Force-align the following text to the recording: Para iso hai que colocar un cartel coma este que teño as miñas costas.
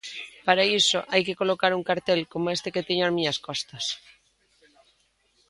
Para 0.47 0.63
iso 0.79 0.99
hai 1.11 1.21
que 1.27 1.37
colocar 1.41 1.71
un 1.73 1.83
cartel 1.89 2.21
coma 2.33 2.53
este 2.57 2.73
que 2.73 2.85
teño 2.87 3.03
as 3.05 3.15
miñas 3.17 3.41
costas. 3.47 3.85